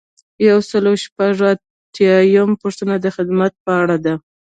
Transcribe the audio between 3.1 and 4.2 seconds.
خدمت په اړه ده.